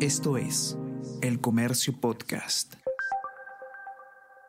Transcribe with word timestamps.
Esto 0.00 0.36
es 0.36 0.76
El 1.22 1.40
Comercio 1.40 1.98
Podcast. 1.98 2.74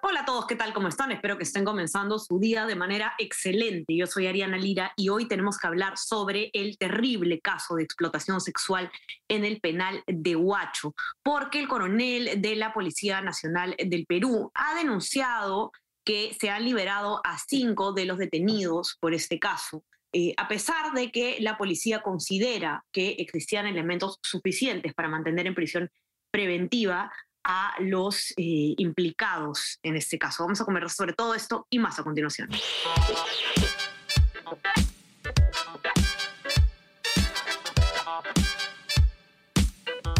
Hola 0.01 0.19
a 0.19 0.25
todos, 0.25 0.45
¿qué 0.45 0.57
tal? 0.57 0.73
¿Cómo 0.73 0.89
están? 0.89 1.13
Espero 1.13 1.37
que 1.37 1.43
estén 1.43 1.63
comenzando 1.63 2.19
su 2.19 2.37
día 2.37 2.65
de 2.65 2.75
manera 2.75 3.13
excelente. 3.17 3.95
Yo 3.95 4.07
soy 4.07 4.27
Ariana 4.27 4.57
Lira 4.57 4.91
y 4.97 5.07
hoy 5.07 5.25
tenemos 5.25 5.57
que 5.57 5.67
hablar 5.67 5.97
sobre 5.97 6.49
el 6.51 6.77
terrible 6.77 7.39
caso 7.39 7.75
de 7.75 7.83
explotación 7.83 8.41
sexual 8.41 8.91
en 9.29 9.45
el 9.45 9.61
penal 9.61 10.03
de 10.05 10.35
Huacho, 10.35 10.93
porque 11.23 11.59
el 11.59 11.69
coronel 11.69 12.41
de 12.41 12.55
la 12.57 12.73
Policía 12.73 13.21
Nacional 13.21 13.73
del 13.77 14.05
Perú 14.05 14.51
ha 14.53 14.75
denunciado 14.75 15.71
que 16.03 16.35
se 16.37 16.49
han 16.49 16.65
liberado 16.65 17.21
a 17.23 17.37
cinco 17.37 17.93
de 17.93 18.03
los 18.03 18.17
detenidos 18.17 18.97
por 18.99 19.13
este 19.13 19.39
caso. 19.39 19.85
Eh, 20.13 20.33
a 20.37 20.47
pesar 20.47 20.93
de 20.93 21.11
que 21.11 21.37
la 21.41 21.57
policía 21.57 22.01
considera 22.01 22.85
que 22.91 23.09
existían 23.19 23.67
elementos 23.67 24.19
suficientes 24.23 24.93
para 24.93 25.09
mantener 25.09 25.47
en 25.47 25.55
prisión 25.55 25.89
preventiva 26.31 27.11
a 27.43 27.73
los 27.79 28.31
eh, 28.37 28.75
implicados 28.77 29.79
en 29.83 29.95
este 29.95 30.17
caso. 30.17 30.43
Vamos 30.43 30.61
a 30.61 30.65
conversar 30.65 30.91
sobre 30.91 31.13
todo 31.13 31.33
esto 31.33 31.67
y 31.69 31.79
más 31.79 31.99
a 31.99 32.03
continuación. 32.03 32.49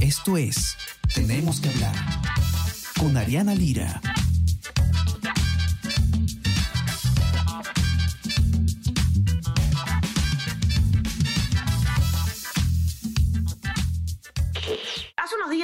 Esto 0.01 0.37
es 0.37 0.77
Tenemos 1.13 1.59
que 1.59 1.69
hablar 1.69 1.95
con 2.99 3.17
Ariana 3.17 3.55
Lira. 3.55 4.01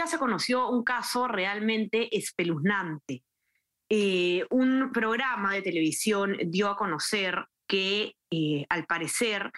Se 0.07 0.17
conoció 0.17 0.69
un 0.69 0.83
caso 0.83 1.27
realmente 1.27 2.15
espeluznante. 2.15 3.23
Eh, 3.89 4.45
un 4.49 4.91
programa 4.91 5.53
de 5.53 5.61
televisión 5.61 6.37
dio 6.45 6.69
a 6.69 6.75
conocer 6.75 7.45
que 7.67 8.15
eh, 8.31 8.65
al 8.69 8.85
parecer 8.85 9.51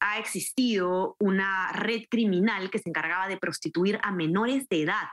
ha 0.00 0.18
existido 0.18 1.16
una 1.18 1.72
red 1.72 2.04
criminal 2.10 2.70
que 2.70 2.78
se 2.78 2.88
encargaba 2.88 3.28
de 3.28 3.36
prostituir 3.36 3.98
a 4.02 4.12
menores 4.12 4.68
de 4.68 4.82
edad 4.82 5.08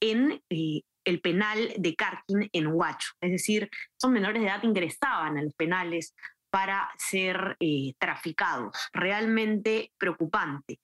en 0.00 0.42
eh, 0.50 0.82
el 1.04 1.20
penal 1.20 1.72
de 1.76 1.94
Carquín 1.94 2.48
en 2.52 2.66
Huacho. 2.68 3.12
Es 3.20 3.30
decir, 3.30 3.70
esos 3.96 4.10
menores 4.10 4.42
de 4.42 4.48
edad 4.48 4.62
ingresaban 4.62 5.38
a 5.38 5.42
los 5.42 5.54
penales 5.54 6.14
para 6.50 6.90
ser 6.98 7.56
traficados. 7.98 8.88
Realmente 8.92 9.92
preocupante. 9.98 10.80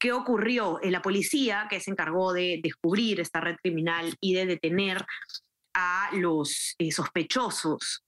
¿Qué 0.00 0.12
ocurrió? 0.12 0.80
Eh, 0.80 0.90
la 0.90 1.02
policía, 1.02 1.66
que 1.68 1.78
se 1.78 1.90
encargó 1.90 2.32
de 2.32 2.58
descubrir 2.62 3.20
esta 3.20 3.40
red 3.40 3.56
criminal 3.62 4.16
y 4.18 4.32
de 4.32 4.46
detener 4.46 5.04
a 5.74 6.08
los 6.14 6.74
eh, 6.78 6.90
sospechosos 6.90 8.02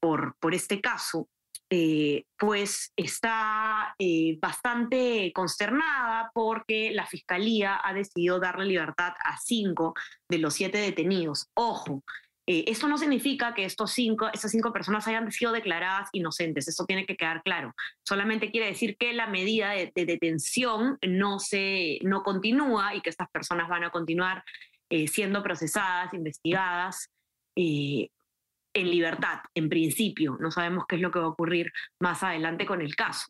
por, 0.00 0.34
por 0.40 0.54
este 0.54 0.80
caso, 0.80 1.28
eh, 1.70 2.24
pues 2.36 2.92
está 2.96 3.94
bastante 4.40 5.32
consternada 5.34 6.30
porque 6.34 6.90
la 6.92 7.06
fiscalía 7.06 7.80
ha 7.82 7.92
decidido 7.92 8.38
darle 8.38 8.66
libertad 8.66 9.14
a 9.18 9.36
cinco 9.38 9.94
de 10.28 10.38
los 10.38 10.54
siete 10.54 10.78
detenidos. 10.78 11.46
Ojo, 11.54 12.02
eh, 12.48 12.64
esto 12.68 12.86
no 12.86 12.96
significa 12.96 13.54
que 13.54 13.64
estos 13.64 13.90
cinco, 13.90 14.28
estas 14.32 14.52
cinco 14.52 14.72
personas 14.72 15.06
hayan 15.08 15.30
sido 15.32 15.50
declaradas 15.50 16.08
inocentes, 16.12 16.68
eso 16.68 16.86
tiene 16.86 17.04
que 17.04 17.16
quedar 17.16 17.42
claro. 17.42 17.74
Solamente 18.04 18.52
quiere 18.52 18.68
decir 18.68 18.96
que 18.96 19.12
la 19.12 19.26
medida 19.26 19.70
de, 19.70 19.90
detención 19.94 20.96
no, 21.06 21.40
se, 21.40 21.98
no 22.02 22.22
continúa 22.22 22.94
y 22.94 23.00
que 23.00 23.10
estas 23.10 23.28
personas 23.30 23.68
van 23.68 23.82
a 23.82 23.90
continuar 23.90 24.44
eh, 24.90 25.08
siendo 25.08 25.42
procesadas, 25.42 26.14
investigadas 26.14 27.10
eh, 27.56 28.10
en 28.74 28.90
libertad, 28.90 29.40
en 29.54 29.68
principio. 29.68 30.36
No 30.38 30.52
sabemos 30.52 30.84
qué 30.88 30.96
es 30.96 31.02
lo 31.02 31.10
que 31.10 31.18
va 31.18 31.24
a 31.24 31.30
ocurrir 31.30 31.72
más 32.00 32.22
adelante 32.22 32.64
con 32.64 32.80
el 32.80 32.94
caso. 32.94 33.26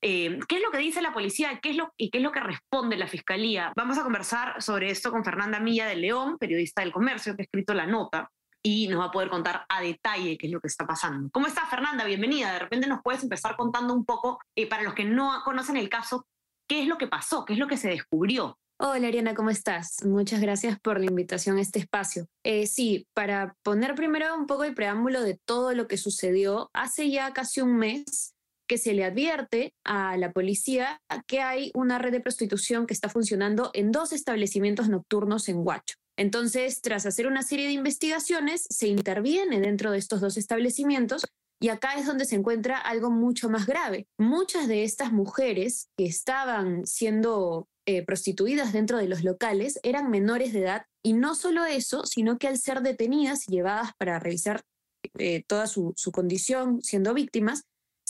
¿Qué 0.00 0.38
es 0.48 0.62
lo 0.62 0.70
que 0.70 0.78
dice 0.78 1.02
la 1.02 1.12
policía 1.12 1.58
¿Qué 1.60 1.70
es 1.70 1.76
lo, 1.76 1.92
y 1.96 2.10
qué 2.10 2.18
es 2.18 2.24
lo 2.24 2.30
que 2.30 2.38
responde 2.38 2.96
la 2.96 3.08
fiscalía? 3.08 3.72
Vamos 3.76 3.98
a 3.98 4.04
conversar 4.04 4.62
sobre 4.62 4.90
esto 4.90 5.10
con 5.10 5.24
Fernanda 5.24 5.58
Milla 5.58 5.86
de 5.86 5.96
León, 5.96 6.38
periodista 6.38 6.82
del 6.82 6.92
comercio, 6.92 7.34
que 7.34 7.42
ha 7.42 7.44
escrito 7.44 7.74
la 7.74 7.84
nota 7.84 8.30
y 8.68 8.88
nos 8.88 9.00
va 9.00 9.06
a 9.06 9.10
poder 9.10 9.30
contar 9.30 9.64
a 9.68 9.80
detalle 9.80 10.36
qué 10.36 10.46
es 10.46 10.52
lo 10.52 10.60
que 10.60 10.66
está 10.66 10.86
pasando. 10.86 11.30
¿Cómo 11.32 11.46
está 11.46 11.64
Fernanda? 11.66 12.04
Bienvenida. 12.04 12.52
De 12.52 12.58
repente 12.58 12.86
nos 12.86 13.00
puedes 13.02 13.22
empezar 13.22 13.56
contando 13.56 13.94
un 13.94 14.04
poco, 14.04 14.38
eh, 14.54 14.68
para 14.68 14.82
los 14.82 14.94
que 14.94 15.04
no 15.04 15.40
conocen 15.44 15.76
el 15.76 15.88
caso, 15.88 16.26
qué 16.68 16.82
es 16.82 16.86
lo 16.86 16.98
que 16.98 17.06
pasó, 17.06 17.44
qué 17.44 17.54
es 17.54 17.58
lo 17.58 17.66
que 17.66 17.78
se 17.78 17.88
descubrió. 17.88 18.58
Hola 18.80 19.08
Ariana, 19.08 19.34
¿cómo 19.34 19.50
estás? 19.50 20.04
Muchas 20.04 20.40
gracias 20.40 20.78
por 20.78 21.00
la 21.00 21.06
invitación 21.06 21.56
a 21.56 21.62
este 21.62 21.80
espacio. 21.80 22.26
Eh, 22.44 22.66
sí, 22.66 23.08
para 23.14 23.56
poner 23.62 23.94
primero 23.94 24.36
un 24.36 24.46
poco 24.46 24.64
el 24.64 24.74
preámbulo 24.74 25.22
de 25.22 25.38
todo 25.44 25.72
lo 25.74 25.88
que 25.88 25.96
sucedió, 25.96 26.70
hace 26.74 27.10
ya 27.10 27.32
casi 27.32 27.60
un 27.60 27.76
mes 27.76 28.34
que 28.68 28.76
se 28.76 28.92
le 28.92 29.04
advierte 29.04 29.72
a 29.82 30.16
la 30.18 30.30
policía 30.30 31.00
que 31.26 31.40
hay 31.40 31.70
una 31.74 31.98
red 31.98 32.12
de 32.12 32.20
prostitución 32.20 32.86
que 32.86 32.92
está 32.92 33.08
funcionando 33.08 33.70
en 33.72 33.90
dos 33.90 34.12
establecimientos 34.12 34.90
nocturnos 34.90 35.48
en 35.48 35.66
Huacho. 35.66 35.96
Entonces, 36.18 36.82
tras 36.82 37.06
hacer 37.06 37.28
una 37.28 37.42
serie 37.42 37.66
de 37.66 37.72
investigaciones, 37.72 38.66
se 38.68 38.88
interviene 38.88 39.60
dentro 39.60 39.92
de 39.92 39.98
estos 39.98 40.20
dos 40.20 40.36
establecimientos 40.36 41.24
y 41.60 41.68
acá 41.68 41.94
es 41.94 42.06
donde 42.06 42.24
se 42.24 42.34
encuentra 42.34 42.76
algo 42.76 43.10
mucho 43.10 43.48
más 43.48 43.66
grave. 43.66 44.08
Muchas 44.18 44.66
de 44.66 44.82
estas 44.82 45.12
mujeres 45.12 45.88
que 45.96 46.06
estaban 46.06 46.84
siendo 46.86 47.68
eh, 47.86 48.04
prostituidas 48.04 48.72
dentro 48.72 48.98
de 48.98 49.06
los 49.06 49.22
locales 49.22 49.78
eran 49.84 50.10
menores 50.10 50.52
de 50.52 50.60
edad 50.60 50.86
y 51.04 51.12
no 51.12 51.36
solo 51.36 51.64
eso, 51.64 52.04
sino 52.04 52.36
que 52.36 52.48
al 52.48 52.58
ser 52.58 52.82
detenidas 52.82 53.48
y 53.48 53.52
llevadas 53.52 53.92
para 53.96 54.18
revisar 54.18 54.62
eh, 55.18 55.44
toda 55.46 55.68
su 55.68 55.94
condición 56.12 56.82
siendo 56.82 57.14
víctimas, 57.14 57.62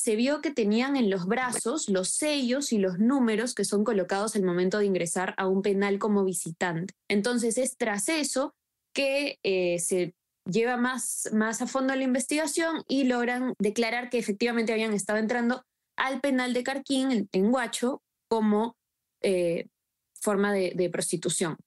se 0.09 0.17
vio 0.17 0.41
que 0.41 0.51
tenían 0.51 0.97
en 0.97 1.11
los 1.11 1.27
brazos 1.27 1.91
los 1.91 2.09
sellos 2.09 2.73
y 2.73 2.79
los 2.79 2.99
números 2.99 3.55
que 3.55 3.67
son 3.67 3.85
colocados 3.85 4.37
al 4.37 4.43
momento 4.43 4.79
de 4.79 4.87
ingresar 4.87 5.35
a 5.37 5.47
un 5.47 5.61
penal 5.61 5.99
como 5.99 6.25
visitante. 6.25 6.95
Entonces 7.09 7.59
es 7.59 7.77
tras 7.77 8.09
eso 8.09 8.55
que 8.95 9.39
eh, 9.43 9.79
se 9.79 10.15
lleva 10.47 10.79
más, 10.79 11.29
más 11.35 11.61
a 11.61 11.67
fondo 11.67 11.95
la 11.95 12.05
investigación 12.05 12.85
y 12.89 13.05
logran 13.05 13.53
declarar 13.59 14.09
que 14.09 14.17
efectivamente 14.17 14.73
habían 14.73 14.95
estado 14.95 15.19
entrando 15.19 15.63
al 15.99 16.23
penal 16.23 16.55
de 16.55 16.63
Carquín, 16.63 17.29
en, 17.31 17.53
Huacho, 17.53 18.01
como 18.31 18.79
eh, 19.21 19.67
forma 20.23 20.55
de, 20.55 20.89
prostitución. 20.91 21.59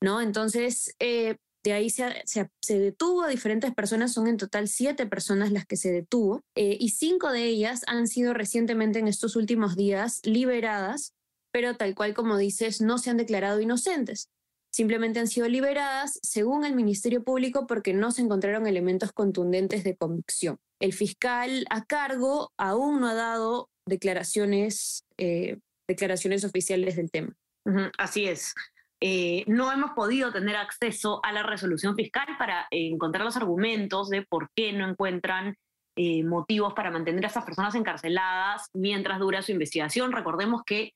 ¿no? 0.00 0.22
Entonces, 0.22 0.96
eh, 0.98 1.36
de 1.62 1.72
ahí 1.72 1.90
se, 1.90 2.24
detuvo 2.68 3.22
a 3.22 3.28
diferentes 3.28 3.72
personas, 3.74 4.12
son 4.12 4.26
en 4.26 4.36
total 4.36 4.68
siete 4.68 5.06
personas 5.06 5.52
las 5.52 5.66
que 5.66 5.76
se 5.76 5.92
detuvo, 5.92 6.42
eh, 6.56 6.76
y 6.78 6.90
cinco 6.90 7.30
de 7.30 7.44
ellas 7.44 7.82
han 7.86 8.08
sido 8.08 8.34
recientemente 8.34 8.98
en 8.98 9.08
estos 9.08 9.36
últimos 9.36 9.76
días 9.76 10.20
liberadas, 10.24 11.14
pero 11.52 11.76
tal 11.76 11.94
cual 11.94 12.14
como 12.14 12.36
dices, 12.36 12.80
no 12.80 12.98
se 12.98 13.10
han 13.10 13.16
declarado 13.16 13.60
inocentes. 13.60 14.28
Simplemente 14.72 15.20
han 15.20 15.28
sido 15.28 15.48
liberadas, 15.48 16.18
según 16.22 16.64
el 16.64 16.74
Ministerio 16.74 17.22
Público, 17.22 17.66
porque 17.66 17.92
no 17.92 18.10
se 18.10 18.22
encontraron 18.22 18.66
elementos 18.66 19.12
contundentes 19.12 19.84
de 19.84 19.96
convicción. 19.96 20.56
El 20.80 20.94
fiscal 20.94 21.66
a 21.68 21.84
cargo 21.84 22.52
aún 22.56 23.00
no 23.00 23.08
ha 23.08 23.14
dado 23.14 23.68
declaraciones, 23.86 25.04
eh, 25.18 25.58
declaraciones 25.86 26.44
oficiales 26.44 26.96
del 26.96 27.10
tema. 27.10 27.34
así 27.98 28.24
es. 28.24 28.54
Eh, 29.04 29.42
no 29.48 29.72
hemos 29.72 29.90
podido 29.96 30.30
tener 30.30 30.54
acceso 30.54 31.18
a 31.24 31.32
la 31.32 31.42
resolución 31.42 31.96
fiscal 31.96 32.36
para 32.38 32.68
encontrar 32.70 33.24
los 33.24 33.36
argumentos 33.36 34.08
de 34.08 34.22
por 34.22 34.48
qué 34.54 34.72
no 34.72 34.88
encuentran 34.88 35.56
eh, 35.96 36.22
motivos 36.22 36.72
para 36.72 36.92
mantener 36.92 37.24
a 37.24 37.26
estas 37.26 37.44
personas 37.44 37.74
encarceladas 37.74 38.70
mientras 38.72 39.18
dura 39.18 39.42
su 39.42 39.50
investigación. 39.50 40.12
Recordemos 40.12 40.62
que 40.64 40.92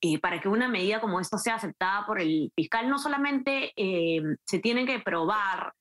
eh, 0.00 0.18
para 0.20 0.40
que 0.40 0.48
una 0.48 0.68
medida 0.68 1.02
como 1.02 1.20
esta 1.20 1.36
sea 1.36 1.56
aceptada 1.56 2.06
por 2.06 2.18
el 2.18 2.50
fiscal, 2.56 2.88
no 2.88 2.98
solamente 2.98 3.74
se 3.76 4.58
tiene 4.60 4.86
que 4.86 5.00
probar 5.00 5.74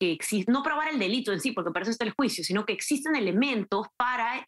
que 0.00 0.12
existe, 0.12 0.50
no 0.50 0.62
probar 0.62 0.88
el 0.88 0.98
delito 0.98 1.34
en 1.34 1.40
sí, 1.40 1.52
porque 1.52 1.70
para 1.70 1.82
eso 1.82 1.90
está 1.90 2.06
el 2.06 2.14
juicio, 2.14 2.44
sino 2.44 2.64
que 2.64 2.72
existen 2.72 3.14
elementos 3.14 3.88
para, 3.98 4.42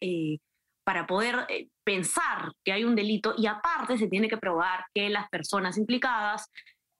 para 0.83 1.05
poder 1.05 1.45
pensar 1.83 2.51
que 2.65 2.71
hay 2.71 2.83
un 2.83 2.95
delito 2.95 3.35
y 3.37 3.45
aparte 3.45 3.99
se 3.99 4.07
tiene 4.07 4.27
que 4.27 4.37
probar 4.37 4.85
que 4.91 5.09
las 5.09 5.29
personas 5.29 5.77
implicadas 5.77 6.49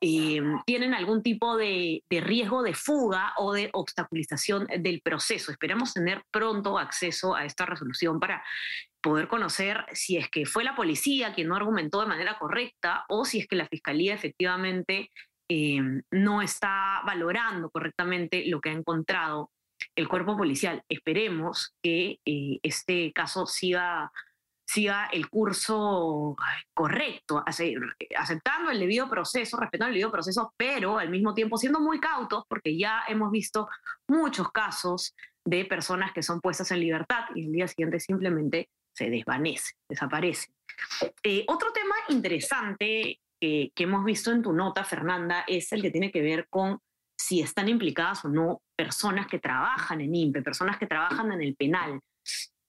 eh, 0.01 0.41
tienen 0.65 0.93
algún 0.93 1.21
tipo 1.21 1.57
de, 1.57 2.03
riesgo 2.09 2.63
de 2.63 2.73
fuga 2.73 3.33
o 3.37 3.53
de 3.53 3.69
obstaculización 3.73 4.67
del 4.79 5.01
proceso. 5.01 5.51
Esperamos 5.51 5.93
tener 5.93 6.23
pronto 6.31 6.79
acceso 6.79 7.35
a 7.35 7.45
esta 7.45 7.65
resolución 7.65 8.19
para 8.19 8.43
poder 9.01 9.27
conocer 9.27 9.85
si 9.93 10.17
es 10.17 10.29
que 10.29 10.45
fue 10.45 10.63
la 10.63 10.75
policía 10.75 11.33
quien 11.33 11.49
no 11.49 11.55
argumentó 11.55 12.01
de 12.01 12.07
manera 12.07 12.37
correcta 12.39 13.05
o 13.09 13.25
si 13.25 13.39
es 13.39 13.47
que 13.47 13.55
la 13.55 13.67
fiscalía 13.67 14.13
efectivamente 14.13 15.09
eh, 15.49 15.81
no 16.11 16.41
está 16.41 17.01
valorando 17.05 17.69
correctamente 17.69 18.45
lo 18.47 18.61
que 18.61 18.69
ha 18.69 18.73
encontrado 18.73 19.51
el 19.95 20.07
cuerpo 20.07 20.37
policial. 20.37 20.83
Esperemos 20.89 21.73
que 21.83 22.19
eh, 22.25 22.59
este 22.63 23.11
caso 23.13 23.45
siga 23.45 24.11
siga 24.69 25.09
el 25.11 25.29
curso 25.29 26.35
correcto, 26.75 27.43
aceptando 27.43 28.69
el 28.69 28.79
debido 28.79 29.09
proceso, 29.09 29.57
respetando 29.57 29.87
el 29.87 29.95
debido 29.95 30.11
proceso, 30.11 30.53
pero 30.55 30.99
al 30.99 31.09
mismo 31.09 31.33
tiempo 31.33 31.57
siendo 31.57 31.79
muy 31.79 31.99
cautos, 31.99 32.43
porque 32.47 32.77
ya 32.77 33.01
hemos 33.07 33.31
visto 33.31 33.67
muchos 34.07 34.51
casos 34.51 35.15
de 35.43 35.65
personas 35.65 36.11
que 36.13 36.21
son 36.21 36.39
puestas 36.39 36.69
en 36.69 36.81
libertad 36.81 37.25
y 37.33 37.47
el 37.47 37.51
día 37.51 37.67
siguiente 37.67 37.99
simplemente 37.99 38.69
se 38.93 39.09
desvanece, 39.09 39.73
desaparece. 39.89 40.49
Eh, 41.23 41.45
otro 41.47 41.71
tema 41.71 41.95
interesante 42.09 43.19
que, 43.41 43.71
que 43.73 43.83
hemos 43.83 44.05
visto 44.05 44.31
en 44.31 44.43
tu 44.43 44.53
nota, 44.53 44.83
Fernanda, 44.83 45.45
es 45.47 45.71
el 45.71 45.81
que 45.81 45.89
tiene 45.89 46.11
que 46.11 46.21
ver 46.21 46.47
con 46.47 46.79
si 47.17 47.41
están 47.41 47.69
implicadas 47.69 48.23
o 48.23 48.29
no 48.29 48.61
personas 48.75 49.25
que 49.25 49.39
trabajan 49.39 49.99
en 50.01 50.13
INPE, 50.13 50.43
personas 50.43 50.77
que 50.77 50.85
trabajan 50.85 51.31
en 51.31 51.41
el 51.41 51.55
penal. 51.55 51.99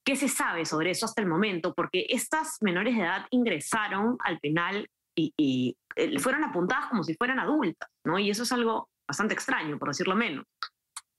¿Qué 0.05 0.17
se 0.17 0.29
sabe 0.29 0.65
sobre 0.65 0.91
eso 0.91 1.07
hasta 1.07 1.23
el 1.23 1.29
momento? 1.29 1.75
Porque 1.75 2.07
estas 2.09 2.57
menores 2.63 2.97
de 2.97 3.03
edad 3.03 3.27
ingresaron 3.31 4.17
al 4.25 4.39
penal 4.41 4.89
y, 5.15 5.77
eh, 5.97 6.19
fueron 6.19 6.45
apuntadas 6.45 6.87
como 6.87 7.05
si 7.05 7.15
fueran 7.15 7.39
adultas, 7.39 7.89
¿no? 8.07 8.19
Y 8.19 8.31
eso 8.31 8.45
es 8.45 8.53
algo 8.53 8.89
bastante 9.07 9.35
extraño, 9.35 9.79
por 9.79 9.89
decirlo 9.89 10.17
menos. 10.17 10.45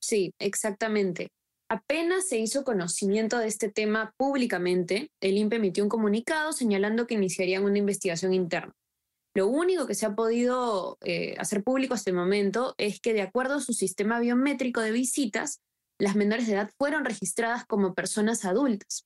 Sí, 0.02 0.34
exactamente. 0.40 1.30
Apenas 1.70 2.28
se 2.28 2.40
hizo 2.40 2.64
conocimiento 2.64 3.38
de 3.38 3.48
este 3.48 3.72
tema 3.72 4.14
públicamente, 4.18 5.10
el 5.22 5.38
INPE 5.38 5.58
emitió 5.58 5.84
un 5.84 5.90
comunicado 5.90 6.52
señalando 6.52 7.08
que 7.08 7.14
iniciarían 7.14 7.64
una 7.64 7.78
investigación 7.78 8.34
interna. 8.34 8.74
Lo 9.34 9.48
único 9.48 9.88
que 9.88 9.96
se 9.96 10.06
ha 10.06 10.14
podido 10.14 10.98
eh, 11.02 11.36
hacer 11.38 11.64
público 11.64 11.94
hasta 11.94 12.10
el 12.10 12.18
momento 12.18 12.76
es 12.78 13.00
que 13.00 13.14
de 13.14 13.22
acuerdo 13.22 13.56
a 13.56 13.62
su 13.62 13.72
sistema 13.72 14.20
biométrico 14.20 14.82
de 14.82 14.92
visitas, 14.92 15.62
las 16.02 16.16
menores 16.16 16.48
de 16.48 16.54
edad 16.54 16.72
fueron 16.78 17.06
registradas 17.06 17.66
como 17.66 17.94
personas 17.94 18.44
adultas. 18.44 19.06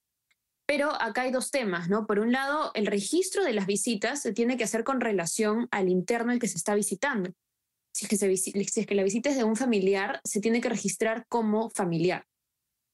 Pero 0.65 0.94
acá 1.00 1.24
hay 1.24 1.31
dos 1.31 1.51
temas, 1.51 1.89
¿no? 1.89 2.07
Por 2.07 2.19
un 2.19 2.31
lado, 2.31 2.71
el 2.74 2.88
registro 2.88 3.44
de 3.44 3.53
las 3.53 3.68
visitas 3.68 4.21
se 4.21 4.31
tiene 4.31 4.56
que 4.56 4.63
hacer 4.63 4.83
con 4.83 5.01
relación 5.01 5.68
al 5.71 5.89
interno 5.89 6.31
al 6.31 6.39
que 6.39 6.47
se 6.47 6.57
está 6.57 6.74
visitando. 6.74 7.31
Si 7.94 8.06
es 8.06 8.86
que, 8.86 8.95
la 8.95 9.03
visita 9.03 9.30
es 9.30 9.36
de 9.36 9.44
un 9.44 9.56
familiar, 9.56 10.21
se 10.24 10.39
tiene 10.39 10.62
que 10.62 10.69
registrar 10.69 11.25
como 11.27 11.69
familiar. 11.69 12.25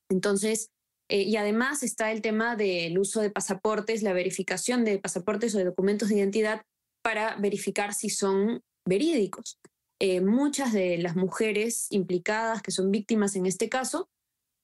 Entonces, 0.09 0.71
eh, 1.07 1.21
y 1.21 1.37
además 1.37 1.83
está 1.83 2.11
el 2.11 2.21
tema 2.21 2.55
del 2.55 2.97
uso 2.97 3.21
de 3.21 3.29
pasaportes, 3.29 4.01
la 4.01 4.13
verificación 4.13 4.83
de 4.83 4.99
pasaportes 4.99 5.53
o 5.53 5.59
de 5.59 5.65
documentos 5.65 6.09
de 6.09 6.15
identidad 6.15 6.63
para 7.03 7.35
verificar 7.37 7.93
si 7.93 8.09
son 8.09 8.61
verídicos. 8.85 9.59
Eh, 10.03 10.19
muchas 10.19 10.73
de 10.73 10.97
las 10.97 11.15
mujeres 11.15 11.85
implicadas 11.91 12.63
que 12.63 12.71
son 12.71 12.89
víctimas 12.89 13.35
en 13.35 13.45
este 13.45 13.69
caso 13.69 14.09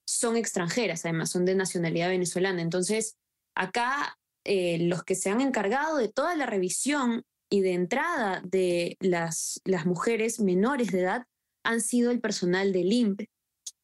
son 0.04 0.36
extranjeras, 0.36 1.06
además 1.06 1.30
son 1.30 1.46
de 1.46 1.54
nacionalidad 1.54 2.10
venezolana. 2.10 2.60
Entonces, 2.64 3.18
acá 3.56 4.18
eh, 4.46 4.80
los 4.80 5.04
que 5.04 5.14
se 5.14 5.30
han 5.30 5.40
encargado 5.40 5.98
de 5.98 6.08
toda 6.08 6.36
la 6.36 6.48
revisión 6.48 7.22
y 7.52 7.62
de 7.62 7.74
entrada 7.74 8.42
de 8.46 8.98
las, 9.00 9.62
las 9.64 9.86
mujeres 9.86 10.40
menores 10.40 10.92
de 10.92 11.02
edad 11.02 11.26
han 11.64 11.82
sido 11.82 12.10
el 12.10 12.20
personal 12.20 12.74
del 12.74 12.92
INPE. 12.92 13.30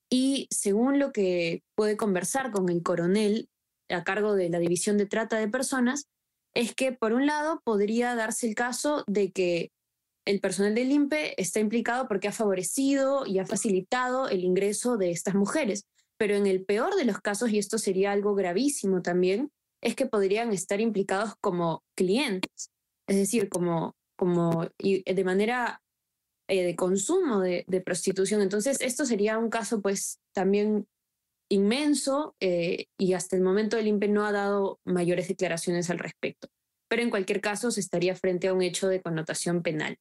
Y 0.10 0.48
según 0.50 0.98
lo 0.98 1.12
que 1.12 1.62
puede 1.76 1.98
conversar 1.98 2.50
con 2.50 2.70
el 2.70 2.82
coronel 2.82 3.48
a 3.90 4.04
cargo 4.04 4.34
de 4.34 4.50
la 4.50 4.58
División 4.58 4.98
de 4.98 5.06
Trata 5.06 5.38
de 5.38 5.50
Personas, 5.50 6.08
es 6.56 6.74
que, 6.74 6.94
por 6.94 7.14
un 7.14 7.28
lado, 7.28 7.62
podría 7.64 8.16
darse 8.16 8.48
el 8.48 8.56
caso 8.56 9.04
de 9.06 9.32
que 9.32 9.70
el 10.26 10.40
personal 10.40 10.76
del 10.76 10.92
INPE 10.92 11.42
está 11.42 11.60
implicado 11.60 12.08
porque 12.08 12.28
ha 12.28 12.32
favorecido 12.32 13.26
y 13.26 13.40
ha 13.40 13.46
facilitado 13.46 14.30
el 14.30 14.44
ingreso 14.44 14.98
de 14.98 15.12
estas 15.12 15.36
mujeres. 15.36 15.86
Pero 16.18 16.36
en 16.36 16.48
el 16.48 16.64
peor 16.64 16.96
de 16.96 17.06
los 17.06 17.20
casos, 17.20 17.52
y 17.52 17.58
esto 17.58 17.78
sería 17.78 18.12
algo 18.12 18.36
gravísimo 18.36 19.02
también, 19.02 19.52
es 19.82 19.96
que 19.96 20.06
podrían 20.06 20.54
estar 20.54 20.80
implicados 20.80 21.34
como 21.42 21.84
clientes, 21.96 22.72
es 23.08 23.18
decir, 23.18 23.50
como, 23.50 23.96
como 24.16 24.70
de 24.80 25.24
manera 25.26 25.82
eh, 26.48 26.64
de 26.64 26.76
consumo 26.76 27.40
de, 27.40 27.66
prostitución. 27.86 28.42
Entonces, 28.42 28.78
esto 28.80 29.06
sería 29.06 29.38
un 29.38 29.50
caso 29.50 29.82
pues 29.82 30.20
también 30.34 30.88
inmenso 31.50 32.36
eh, 32.40 32.88
y 32.98 33.14
hasta 33.14 33.36
el 33.36 33.42
momento 33.42 33.78
el 33.78 33.88
INPE 33.88 34.08
no 34.08 34.26
ha 34.26 34.32
dado 34.32 34.80
mayores 34.86 35.28
declaraciones 35.28 35.90
al 35.90 36.00
respecto. 36.00 36.48
Pero 36.90 37.02
en 37.02 37.10
cualquier 37.10 37.42
caso 37.42 37.72
se 37.72 37.80
estaría 37.80 38.16
frente 38.16 38.48
a 38.48 38.54
un 38.54 38.62
hecho 38.62 38.88
de 38.88 39.02
connotación 39.02 39.64
penal. 39.64 39.98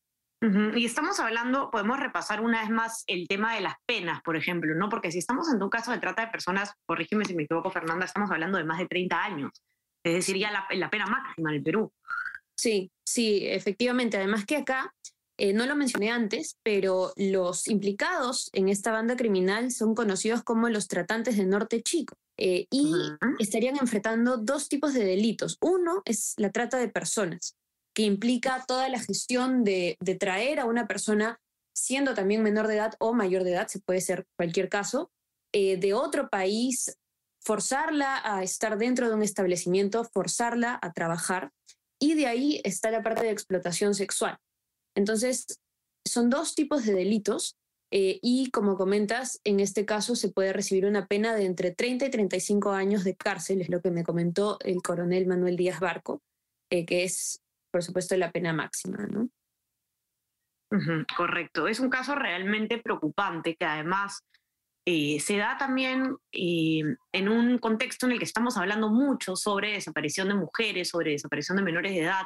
Y 0.74 0.84
estamos 0.84 1.20
hablando, 1.20 1.70
podemos 1.70 2.00
repasar 2.00 2.40
una 2.40 2.62
vez 2.62 2.70
más 2.70 3.04
el 3.06 3.28
tema 3.28 3.54
de 3.54 3.60
las 3.60 3.74
penas, 3.86 4.22
por 4.22 4.36
ejemplo, 4.36 4.74
¿no? 4.74 4.88
Porque 4.88 5.12
si 5.12 5.18
estamos 5.18 5.46
en 5.52 5.62
un 5.62 5.70
caso 5.70 5.92
de 5.92 5.98
trata 5.98 6.22
de 6.22 6.32
personas, 6.32 6.72
corrígeme 6.84 7.24
si 7.24 7.34
me 7.36 7.44
equivoco, 7.44 7.70
Fernanda, 7.70 8.04
estamos 8.04 8.30
hablando 8.30 8.58
de 8.58 8.64
más 8.64 8.78
de 8.78 8.86
30 8.86 9.22
años, 9.22 9.52
es 10.02 10.14
decir, 10.14 10.36
ya 10.36 10.50
la, 10.50 10.66
la 10.70 10.90
pena 10.90 11.06
máxima 11.06 11.50
en 11.50 11.56
el 11.56 11.62
Perú. 11.62 11.92
Sí, 12.56 12.90
sí, 13.04 13.46
efectivamente. 13.46 14.16
Además 14.16 14.44
que 14.44 14.56
acá 14.56 14.92
eh, 15.38 15.52
no 15.52 15.66
lo 15.66 15.74
mencioné 15.74 16.10
antes, 16.10 16.58
pero 16.62 17.12
los 17.16 17.66
implicados 17.66 18.50
en 18.52 18.68
esta 18.68 18.92
banda 18.92 19.16
criminal 19.16 19.70
son 19.70 19.94
conocidos 19.94 20.42
como 20.42 20.68
los 20.68 20.88
tratantes 20.88 21.36
de 21.36 21.46
Norte 21.46 21.82
Chico 21.82 22.16
eh, 22.36 22.66
y 22.70 22.92
estarían 23.38 23.76
enfrentando 23.76 24.36
dos 24.36 24.68
tipos 24.68 24.94
de 24.94 25.04
delitos. 25.04 25.56
Uno 25.60 26.02
es 26.04 26.34
la 26.36 26.50
trata 26.50 26.78
de 26.78 26.88
personas, 26.88 27.56
que 27.94 28.02
implica 28.02 28.64
toda 28.66 28.88
la 28.88 28.98
gestión 28.98 29.64
de, 29.64 29.96
traer 30.18 30.60
a 30.60 30.64
una 30.64 30.86
persona 30.86 31.40
siendo 31.74 32.14
también 32.14 32.42
menor 32.42 32.68
de 32.68 32.76
edad 32.76 32.94
o 32.98 33.12
mayor 33.12 33.44
de 33.44 33.52
edad, 33.52 33.68
se 33.68 33.80
puede 33.80 34.00
ser 34.00 34.26
cualquier 34.36 34.68
caso, 34.68 35.10
eh, 35.52 35.76
de 35.76 35.94
otro 35.94 36.28
país, 36.28 36.98
forzarla 37.40 38.20
a 38.24 38.42
estar 38.42 38.78
dentro 38.78 39.08
de 39.08 39.14
un 39.14 39.22
establecimiento, 39.22 40.04
forzarla 40.04 40.78
a 40.80 40.92
trabajar. 40.92 41.50
Y 41.98 42.14
de 42.14 42.26
ahí 42.26 42.60
está 42.64 42.90
la 42.90 43.02
parte 43.02 43.22
de 43.22 43.30
explotación 43.30 43.94
sexual, 43.94 44.38
entonces, 44.94 45.60
son 46.04 46.30
dos 46.30 46.54
tipos 46.54 46.84
de 46.84 46.94
delitos 46.94 47.56
eh, 47.90 48.18
y 48.22 48.50
como 48.50 48.76
comentas, 48.76 49.40
en 49.44 49.60
este 49.60 49.84
caso 49.84 50.16
se 50.16 50.30
puede 50.30 50.52
recibir 50.52 50.86
una 50.86 51.06
pena 51.06 51.34
de 51.34 51.44
entre 51.44 51.72
30 51.72 52.06
y 52.06 52.10
35 52.10 52.70
años 52.70 53.04
de 53.04 53.14
cárcel, 53.14 53.60
es 53.60 53.68
lo 53.68 53.80
que 53.80 53.90
me 53.90 54.04
comentó 54.04 54.58
el 54.60 54.82
coronel 54.82 55.26
Manuel 55.26 55.56
Díaz 55.56 55.78
Barco, 55.80 56.22
eh, 56.70 56.86
que 56.86 57.04
es, 57.04 57.40
por 57.72 57.82
supuesto, 57.82 58.16
la 58.16 58.30
pena 58.30 58.52
máxima, 58.52 59.06
¿no? 59.06 59.28
correcto. 61.16 61.68
Es 61.68 61.80
un 61.80 61.90
caso 61.90 62.14
realmente 62.14 62.78
preocupante 62.78 63.56
que 63.56 63.66
además 63.66 64.24
eh, 64.86 65.20
se 65.20 65.36
da 65.36 65.58
también 65.58 66.16
en 66.32 67.28
un 67.28 67.58
contexto 67.58 68.06
en 68.06 68.12
el 68.12 68.18
que 68.18 68.24
estamos 68.24 68.56
hablando 68.56 68.88
mucho 68.88 69.36
sobre 69.36 69.72
desaparición 69.72 70.28
de 70.28 70.34
mujeres, 70.34 70.88
sobre 70.88 71.12
desaparición 71.12 71.58
de 71.58 71.62
menores 71.62 71.92
de 71.92 72.00
edad, 72.00 72.24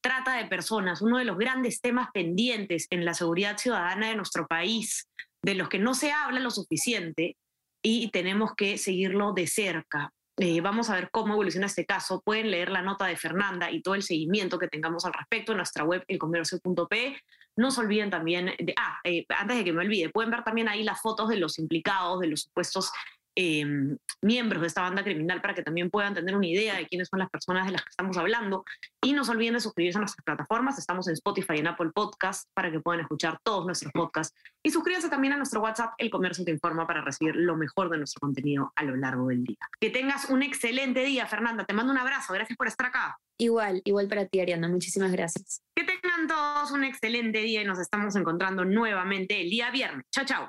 trata 0.00 0.36
de 0.36 0.46
personas, 0.46 1.02
uno 1.02 1.18
de 1.18 1.24
los 1.24 1.38
grandes 1.38 1.80
temas 1.80 2.08
pendientes 2.12 2.86
en 2.90 3.04
la 3.04 3.14
seguridad 3.14 3.58
ciudadana 3.58 4.08
de 4.08 4.16
nuestro 4.16 4.46
país, 4.46 5.08
de 5.42 5.54
los 5.54 5.68
que 5.68 5.78
no 5.78 5.94
se 5.94 6.12
habla 6.12 6.40
lo 6.40 6.50
suficiente 6.50 7.36
y 7.82 8.10
tenemos 8.10 8.54
que 8.56 8.78
seguirlo 8.78 9.32
de 9.32 9.46
cerca. 9.46 10.12
Eh, 10.44 10.60
vamos 10.60 10.90
a 10.90 10.96
ver 10.96 11.08
cómo 11.12 11.34
evoluciona 11.34 11.66
este 11.66 11.86
caso. 11.86 12.20
Pueden 12.20 12.50
leer 12.50 12.68
la 12.68 12.82
nota 12.82 13.06
de 13.06 13.16
Fernanda 13.16 13.70
y 13.70 13.80
todo 13.80 13.94
el 13.94 14.02
seguimiento 14.02 14.58
que 14.58 14.66
tengamos 14.66 15.04
al 15.04 15.12
respecto 15.12 15.52
en 15.52 15.58
nuestra 15.58 15.84
web 15.84 16.02
elcomercio.p. 16.08 17.16
No 17.54 17.70
se 17.70 17.80
olviden 17.80 18.10
también 18.10 18.50
ah, 18.76 18.98
eh, 19.04 19.24
antes 19.28 19.58
de 19.58 19.64
que 19.64 19.72
me 19.72 19.84
olvide, 19.84 20.10
pueden 20.10 20.32
ver 20.32 20.42
también 20.42 20.68
ahí 20.68 20.82
las 20.82 21.00
fotos 21.00 21.28
de 21.28 21.36
los 21.36 21.60
implicados, 21.60 22.18
de 22.18 22.26
los 22.26 22.40
supuestos 22.40 22.90
Em, 23.34 23.96
miembros 24.20 24.60
de 24.60 24.66
esta 24.66 24.82
banda 24.82 25.02
criminal 25.02 25.40
para 25.40 25.54
que 25.54 25.62
también 25.62 25.90
puedan 25.90 26.12
tener 26.12 26.36
una 26.36 26.46
idea 26.46 26.76
de 26.76 26.86
quiénes 26.86 27.08
son 27.08 27.18
las 27.18 27.30
personas 27.30 27.66
de 27.66 27.72
las 27.72 27.82
que 27.82 27.88
estamos 27.88 28.16
hablando. 28.18 28.64
Y 29.02 29.14
no 29.14 29.24
se 29.24 29.30
olviden 29.30 29.54
de 29.54 29.60
suscribirse 29.60 29.98
a 29.98 30.00
nuestras 30.00 30.24
plataformas. 30.24 30.78
Estamos 30.78 31.08
en 31.08 31.14
Spotify 31.14 31.54
y 31.56 31.58
en 31.60 31.68
Apple 31.68 31.90
Podcast 31.94 32.48
para 32.54 32.70
que 32.70 32.80
puedan 32.80 33.00
escuchar 33.00 33.38
todos 33.42 33.64
nuestros 33.64 33.92
podcasts. 33.92 34.38
Y 34.62 34.70
suscríbanse 34.70 35.08
también 35.08 35.32
a 35.32 35.36
nuestro 35.36 35.60
WhatsApp, 35.60 35.94
El 35.98 36.10
Comercio 36.10 36.44
Te 36.44 36.50
Informa, 36.50 36.86
para 36.86 37.02
recibir 37.02 37.34
lo 37.36 37.56
mejor 37.56 37.90
de 37.90 37.98
nuestro 37.98 38.20
contenido 38.20 38.72
a 38.76 38.84
lo 38.84 38.96
largo 38.96 39.28
del 39.28 39.44
día. 39.44 39.58
Que 39.80 39.90
tengas 39.90 40.28
un 40.28 40.42
excelente 40.42 41.02
día, 41.04 41.26
Fernanda. 41.26 41.64
Te 41.64 41.72
mando 41.72 41.92
un 41.92 41.98
abrazo. 41.98 42.32
Gracias 42.34 42.56
por 42.56 42.68
estar 42.68 42.86
acá. 42.86 43.18
Igual, 43.38 43.80
igual 43.84 44.08
para 44.08 44.26
ti, 44.26 44.40
Ariana. 44.40 44.68
Muchísimas 44.68 45.10
gracias. 45.10 45.62
Que 45.74 45.84
tengan 45.84 46.28
todos 46.28 46.70
un 46.70 46.84
excelente 46.84 47.38
día 47.38 47.62
y 47.62 47.64
nos 47.64 47.78
estamos 47.78 48.14
encontrando 48.14 48.64
nuevamente 48.64 49.40
el 49.40 49.50
día 49.50 49.70
viernes. 49.70 50.04
Chao, 50.12 50.24
chao. 50.24 50.48